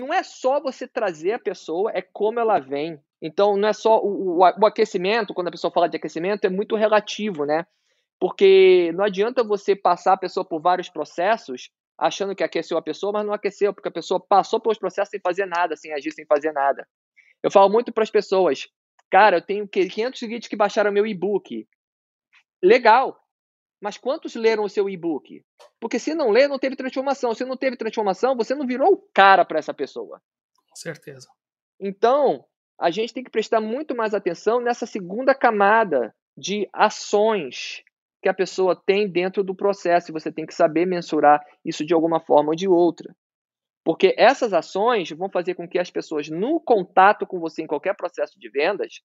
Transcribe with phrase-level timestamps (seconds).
[0.00, 3.00] não é só você trazer a pessoa, é como ela vem.
[3.22, 6.50] Então, não é só o, o, o aquecimento, quando a pessoa fala de aquecimento, é
[6.50, 7.64] muito relativo, né?
[8.20, 13.12] Porque não adianta você passar a pessoa por vários processos achando que aqueceu a pessoa,
[13.12, 16.26] mas não aqueceu, porque a pessoa passou pelos processos sem fazer nada, sem agir, sem
[16.26, 16.86] fazer nada.
[17.42, 18.68] Eu falo muito para as pessoas,
[19.10, 21.66] cara, eu tenho 500 seguidores que baixaram meu e-book.
[22.62, 23.16] Legal,
[23.84, 25.44] mas quantos leram o seu e-book?
[25.78, 27.34] Porque se não lê, não teve transformação.
[27.34, 30.22] Se não teve transformação, você não virou o cara para essa pessoa.
[30.70, 31.28] Com certeza.
[31.78, 32.46] Então,
[32.80, 37.84] a gente tem que prestar muito mais atenção nessa segunda camada de ações
[38.22, 40.10] que a pessoa tem dentro do processo.
[40.10, 43.14] E você tem que saber mensurar isso de alguma forma ou de outra.
[43.84, 47.94] Porque essas ações vão fazer com que as pessoas, no contato com você em qualquer
[47.94, 49.02] processo de vendas,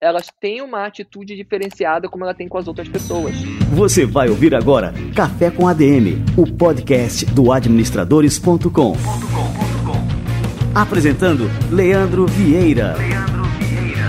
[0.00, 3.34] elas têm uma atitude diferenciada como ela tem com as outras pessoas.
[3.72, 8.94] Você vai ouvir agora Café com ADM, o podcast do administradores.com.
[10.74, 12.94] Apresentando Leandro Vieira.
[12.98, 14.04] Leandro Vieira.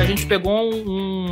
[0.00, 1.23] A gente pegou um,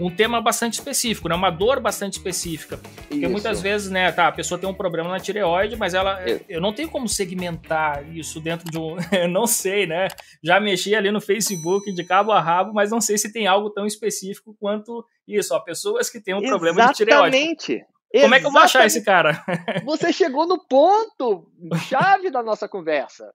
[0.00, 1.34] um tema bastante específico, né?
[1.34, 2.78] Uma dor bastante específica.
[2.78, 3.30] Porque isso.
[3.30, 6.20] muitas vezes, né, tá, a pessoa tem um problema na tireoide, mas ela.
[6.28, 6.40] É.
[6.48, 8.96] Eu não tenho como segmentar isso dentro de um.
[9.12, 10.08] eu não sei, né?
[10.42, 13.68] Já mexi ali no Facebook de cabo a rabo, mas não sei se tem algo
[13.70, 16.60] tão específico quanto isso, ó, pessoas que têm um Exatamente.
[16.60, 17.36] problema de tireoide.
[17.36, 17.86] Exatamente.
[18.12, 19.44] Como é que eu vou achar esse cara?
[19.84, 21.46] Você chegou no ponto
[21.88, 23.32] chave da nossa conversa.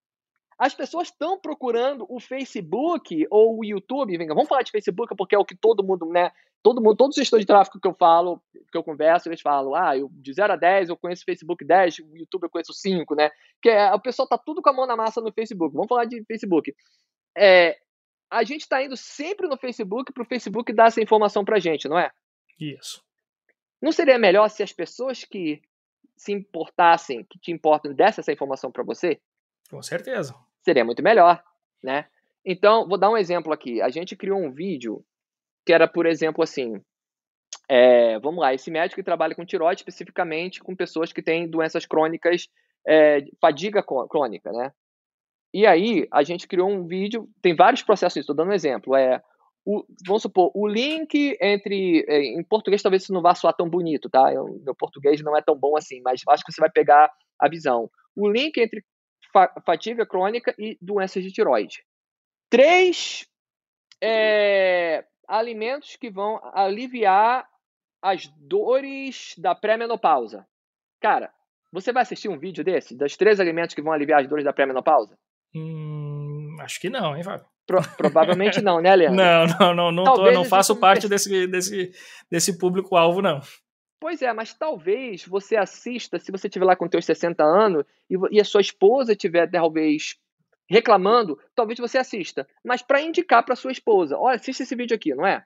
[0.57, 4.17] As pessoas estão procurando o Facebook ou o YouTube.
[4.17, 6.31] Venga, vamos falar de Facebook porque é o que todo mundo, né?
[6.63, 9.75] Todo mundo, todos os gestores de tráfego que eu falo, que eu converso, eles falam:
[9.75, 13.13] ah, eu, de 0 a 10 eu conheço Facebook 10, o YouTube eu conheço 5,
[13.15, 13.29] né?
[13.61, 15.73] Que é, o pessoal tá tudo com a mão na massa no Facebook.
[15.73, 16.73] Vamos falar de Facebook.
[17.37, 17.77] É,
[18.31, 21.87] a gente está indo sempre no Facebook para o Facebook dar essa informação para gente,
[21.87, 22.09] não é?
[22.59, 23.03] Isso.
[23.81, 25.61] Não seria melhor se as pessoas que
[26.17, 29.19] se importassem, que te importam, dessem essa informação para você?
[29.69, 30.35] Com certeza.
[30.63, 31.43] Seria muito melhor,
[31.83, 32.05] né?
[32.45, 33.81] Então, vou dar um exemplo aqui.
[33.81, 35.03] A gente criou um vídeo
[35.65, 36.81] que era, por exemplo, assim.
[37.67, 41.85] É, vamos lá, esse médico que trabalha com tiroide especificamente com pessoas que têm doenças
[41.85, 42.47] crônicas,
[42.87, 44.71] é, fadiga crônica, né?
[45.51, 48.95] E aí, a gente criou um vídeo, tem vários processos, estou dando um exemplo.
[48.95, 49.21] É,
[49.65, 52.05] o, vamos supor, o link entre.
[52.07, 54.31] É, em português, talvez isso não vá soar tão bonito, tá?
[54.31, 57.49] Eu, meu português não é tão bom assim, mas acho que você vai pegar a
[57.49, 57.89] visão.
[58.15, 58.83] O link entre
[59.65, 61.83] fadiga crônica e doenças de tiroide.
[62.49, 63.27] Três
[64.01, 67.47] é, alimentos que vão aliviar
[68.01, 70.45] as dores da pré-menopausa.
[71.01, 71.31] Cara,
[71.71, 74.53] você vai assistir um vídeo desse, dos três alimentos que vão aliviar as dores da
[74.53, 75.17] pré-menopausa?
[75.55, 77.45] Hum, acho que não, hein, Fábio?
[77.65, 79.17] Pro, provavelmente não, né, Leandro?
[79.17, 81.91] Não, não, não, não, tô, não faço parte desse, desse,
[82.29, 83.41] desse público-alvo, não.
[84.05, 88.39] Pois é, mas talvez você assista, se você estiver lá com seus 60 anos e,
[88.39, 90.13] a sua esposa estiver talvez
[90.69, 92.47] reclamando, talvez você assista.
[92.63, 95.43] Mas para indicar para sua esposa, olha, assiste esse vídeo aqui, não é?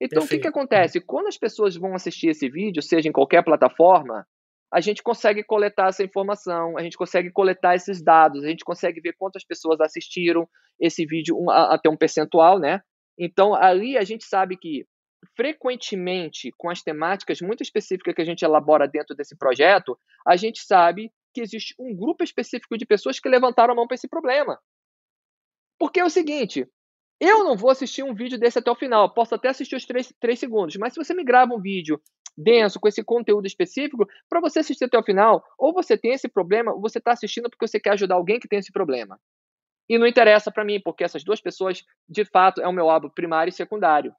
[0.00, 0.24] Então, Perfeito.
[0.24, 1.00] o que, que acontece?
[1.00, 4.26] Quando as pessoas vão assistir esse vídeo, seja em qualquer plataforma,
[4.72, 9.00] a gente consegue coletar essa informação, a gente consegue coletar esses dados, a gente consegue
[9.00, 10.48] ver quantas pessoas assistiram
[10.80, 12.80] esse vídeo um, até um percentual, né?
[13.16, 14.84] Então, ali a gente sabe que
[15.36, 20.60] frequentemente, com as temáticas muito específicas que a gente elabora dentro desse projeto, a gente
[20.60, 24.58] sabe que existe um grupo específico de pessoas que levantaram a mão para esse problema.
[25.78, 26.66] Porque é o seguinte,
[27.20, 30.12] eu não vou assistir um vídeo desse até o final, posso até assistir os três,
[30.20, 32.00] três segundos, mas se você me grava um vídeo
[32.36, 36.28] denso, com esse conteúdo específico, para você assistir até o final, ou você tem esse
[36.28, 39.18] problema, ou você está assistindo porque você quer ajudar alguém que tem esse problema.
[39.88, 43.08] E não interessa para mim, porque essas duas pessoas, de fato, é o meu álbum
[43.08, 44.14] primário e secundário.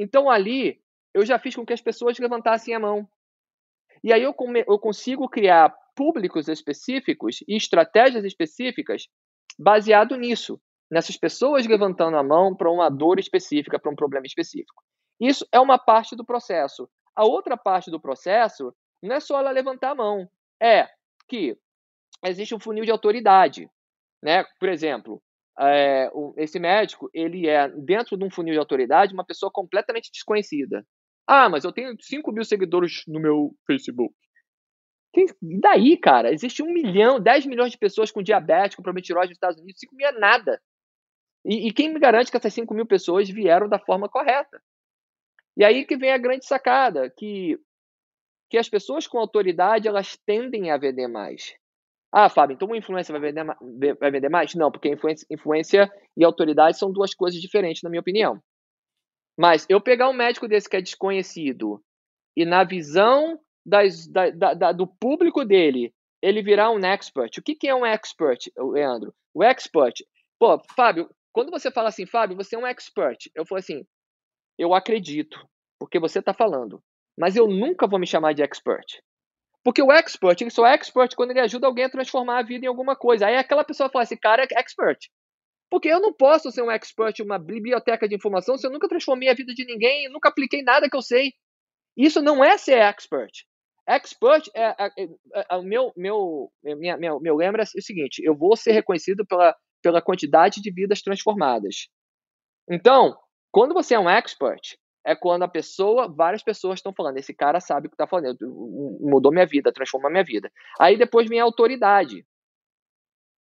[0.00, 0.80] Então ali
[1.12, 3.06] eu já fiz com que as pessoas levantassem a mão.
[4.02, 9.08] E aí eu, come, eu consigo criar públicos específicos e estratégias específicas
[9.58, 10.58] baseado nisso,
[10.90, 14.82] nessas pessoas levantando a mão para uma dor específica, para um problema específico.
[15.20, 16.88] Isso é uma parte do processo.
[17.14, 20.26] A outra parte do processo não é só ela levantar a mão,
[20.62, 20.88] é
[21.28, 21.58] que
[22.24, 23.68] existe um funil de autoridade,
[24.22, 24.44] né?
[24.58, 25.22] Por exemplo,
[25.60, 30.84] é, esse médico, ele é, dentro de um funil de autoridade, uma pessoa completamente desconhecida.
[31.26, 34.14] Ah, mas eu tenho 5 mil seguidores no meu Facebook.
[35.12, 36.32] Quem, e daí, cara?
[36.32, 39.94] Existe um milhão, 10 milhões de pessoas com diabetes, com problema nos Estados Unidos, 5
[39.94, 40.60] mil é nada.
[41.44, 44.60] E, e, quem me garante que essas 5 mil pessoas vieram da forma correta?
[45.56, 47.58] E aí que vem a grande sacada, que,
[48.48, 51.54] que as pessoas com autoridade, elas tendem a vender mais.
[52.12, 54.54] Ah, Fábio, então uma influência vai vender, vai vender mais?
[54.54, 58.40] Não, porque influência, influência e autoridade são duas coisas diferentes, na minha opinião.
[59.38, 61.82] Mas eu pegar um médico desse que é desconhecido
[62.36, 67.38] e na visão das, da, da, do público dele ele virar um expert.
[67.38, 69.14] O que, que é um expert, Leandro?
[69.32, 70.04] O expert.
[70.38, 73.84] Pô, Fábio, quando você fala assim, Fábio, você é um expert, eu falo assim,
[74.58, 75.38] eu acredito,
[75.78, 76.82] porque você está falando,
[77.18, 79.00] mas eu nunca vou me chamar de expert.
[79.62, 82.64] Porque o expert, ele só é expert quando ele ajuda alguém a transformar a vida
[82.64, 83.26] em alguma coisa.
[83.26, 84.98] Aí aquela pessoa fala, esse cara é expert.
[85.70, 89.28] Porque eu não posso ser um expert uma biblioteca de informação se eu nunca transformei
[89.28, 91.32] a vida de ninguém, nunca apliquei nada que eu sei.
[91.96, 93.44] Isso não é ser expert.
[93.86, 98.22] Expert é, é, é, é o meu, meu, minha, meu, meu lembra é o seguinte:
[98.24, 101.88] eu vou ser reconhecido pela, pela quantidade de vidas transformadas.
[102.68, 103.16] Então,
[103.50, 107.60] quando você é um expert, é quando a pessoa, várias pessoas estão falando, esse cara
[107.60, 108.36] sabe o que está falando,
[109.00, 110.50] mudou minha vida, transformou minha vida.
[110.78, 112.24] Aí depois vem a autoridade.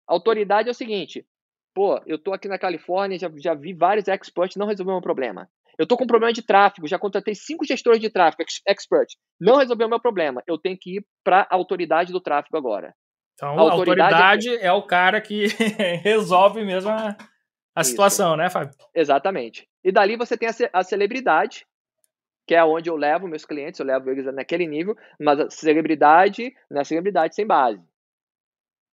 [0.07, 1.25] autoridade é o seguinte,
[1.73, 5.49] pô, eu tô aqui na Califórnia, já, já vi vários experts, não resolveu meu problema.
[5.77, 9.07] Eu tô com um problema de tráfego, já contratei cinco gestores de tráfego, expert,
[9.39, 10.43] não resolveu meu problema.
[10.45, 12.93] Eu tenho que ir para a autoridade do tráfego agora.
[13.35, 14.65] Então, a autoridade, autoridade é...
[14.65, 14.73] é...
[14.73, 15.47] o cara que
[16.03, 17.15] resolve mesmo a,
[17.73, 18.75] a situação, né, Fábio?
[18.93, 19.68] Exatamente.
[19.83, 21.65] E dali você tem a, a celebridade,
[22.45, 26.53] que é onde eu levo meus clientes, eu levo eles naquele nível, mas a celebridade
[26.69, 27.81] não é celebridade sem base.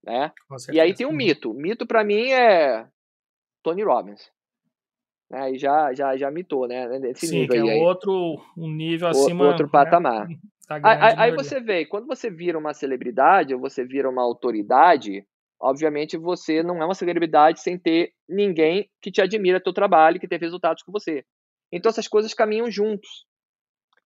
[0.05, 0.33] Né?
[0.73, 1.53] E aí tem um mito.
[1.53, 2.87] Mito para mim é
[3.63, 4.31] Tony Robbins.
[5.33, 6.87] Aí já, já, já mitou, né?
[7.01, 9.47] Nesse Sim, nível que é aí, outro um nível acima.
[9.47, 9.73] Outro né?
[9.73, 10.29] patamar.
[10.69, 15.25] Tá aí, aí você vê, quando você vira uma celebridade ou você vira uma autoridade,
[15.61, 20.29] obviamente você não é uma celebridade sem ter ninguém que te admira teu trabalho, que
[20.29, 21.25] tem resultados com você.
[21.73, 23.27] Então essas coisas caminham juntos.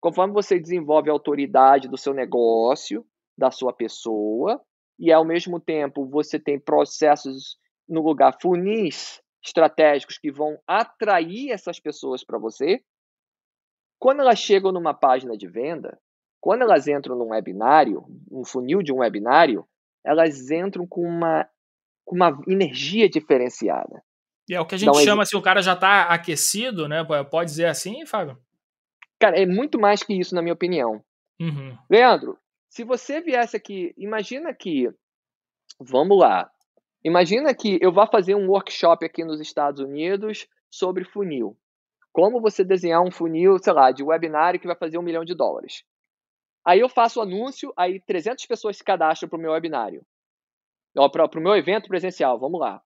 [0.00, 3.05] Conforme você desenvolve a autoridade do seu negócio,
[3.37, 4.61] da sua pessoa,
[4.99, 7.58] e ao mesmo tempo você tem processos
[7.88, 12.82] no lugar funis estratégicos que vão atrair essas pessoas para você,
[13.99, 15.99] quando elas chegam numa página de venda,
[16.41, 19.67] quando elas entram num webinário, um funil de um webinário,
[20.05, 21.49] elas entram com uma,
[22.05, 24.02] com uma energia diferenciada.
[24.49, 25.25] E é o que a gente então, chama, é...
[25.25, 27.05] assim, o cara já está aquecido, né?
[27.31, 28.37] Pode dizer assim, Fábio?
[29.19, 31.05] Cara, é muito mais que isso, na minha opinião.
[31.41, 31.76] Uhum.
[31.88, 32.38] Leandro,
[32.69, 34.91] se você viesse aqui, imagina que,
[35.79, 36.50] vamos lá,
[37.05, 41.56] imagina que eu vá fazer um workshop aqui nos Estados Unidos sobre funil.
[42.12, 45.35] Como você desenhar um funil, sei lá, de webinário que vai fazer um milhão de
[45.35, 45.85] dólares.
[46.67, 50.05] Aí eu faço o anúncio, aí 300 pessoas se cadastram para o meu webinário.
[50.95, 52.83] Para o meu evento presencial, vamos lá.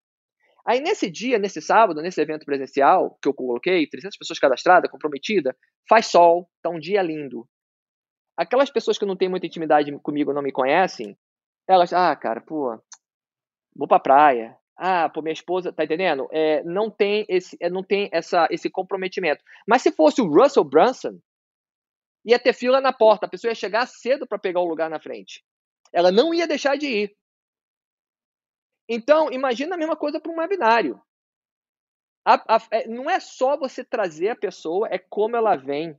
[0.67, 5.55] Aí nesse dia, nesse sábado, nesse evento presencial que eu coloquei, 300 pessoas cadastradas, comprometidas,
[5.89, 7.47] faz sol, tá um dia lindo.
[8.37, 11.17] Aquelas pessoas que não têm muita intimidade comigo, não me conhecem,
[11.69, 12.79] elas, ah, cara, pô,
[13.77, 14.57] vou pra praia.
[14.77, 16.29] Ah, pô, minha esposa, tá entendendo?
[16.33, 19.43] É, não tem esse, é, não tem essa, esse comprometimento.
[19.69, 21.21] Mas se fosse o Russell Brunson,
[22.25, 25.01] ia ter fila na porta, a pessoa ia chegar cedo para pegar o lugar na
[25.01, 25.45] frente.
[25.93, 27.17] Ela não ia deixar de ir.
[28.89, 31.01] Então, imagina a mesma coisa para um webinário.
[32.25, 35.99] A, a, é, não é só você trazer a pessoa, é como ela vem.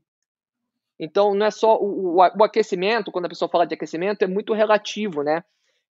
[0.99, 4.27] Então, não é só o, o, o, aquecimento, quando a pessoa fala de aquecimento, é
[4.27, 5.43] muito relativo, né?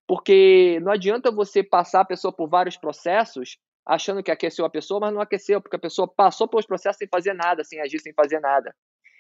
[0.08, 5.00] Porque não adianta você passar a pessoa por vários processos achando que aqueceu a pessoa,
[5.00, 8.14] mas não aqueceu, porque a pessoa passou pelos processos sem fazer nada, sem agir, sem
[8.14, 8.76] fazer nada.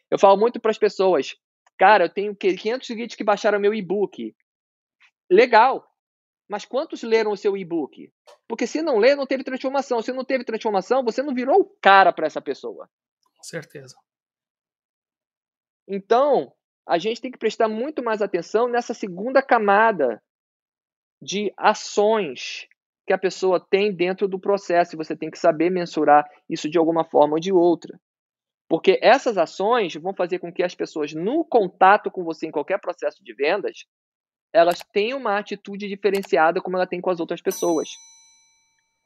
[0.09, 1.35] Eu falo muito para as pessoas,
[1.77, 4.35] cara, eu tenho 500 seguidores que baixaram meu e-book.
[5.29, 5.85] Legal,
[6.47, 8.11] mas quantos leram o seu e-book?
[8.47, 10.01] Porque se não lê, não teve transformação.
[10.01, 12.89] Se não teve transformação, você não virou o cara para essa pessoa.
[13.35, 13.95] Com certeza.
[15.87, 16.53] Então,
[16.87, 20.21] a gente tem que prestar muito mais atenção nessa segunda camada
[21.21, 22.67] de ações
[23.07, 26.77] que a pessoa tem dentro do processo e você tem que saber mensurar isso de
[26.77, 27.99] alguma forma ou de outra.
[28.67, 32.79] Porque essas ações vão fazer com que as pessoas, no contato com você em qualquer
[32.79, 33.85] processo de vendas,
[34.51, 37.89] elas tenham uma atitude diferenciada como ela tem com as outras pessoas.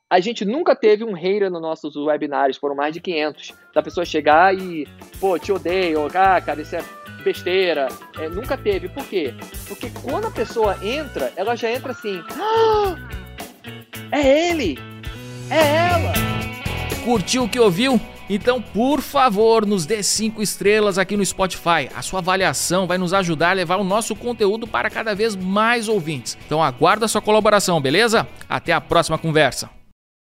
[0.09, 3.53] A gente nunca teve um hater nos nossos webinários, foram mais de 500.
[3.73, 4.87] Da pessoa chegar e,
[5.19, 6.83] pô, te odeio, ah, cara, isso é
[7.23, 7.87] besteira.
[8.17, 8.89] É, nunca teve.
[8.89, 9.35] Por quê?
[9.67, 12.95] Porque quando a pessoa entra, ela já entra assim: ah,
[14.11, 14.79] é ele!
[15.51, 16.13] É ela!
[17.05, 17.99] Curtiu o que ouviu?
[18.29, 21.89] Então, por favor, nos dê cinco estrelas aqui no Spotify.
[21.95, 25.88] A sua avaliação vai nos ajudar a levar o nosso conteúdo para cada vez mais
[25.88, 26.38] ouvintes.
[26.45, 28.27] Então, aguardo a sua colaboração, beleza?
[28.48, 29.78] Até a próxima conversa.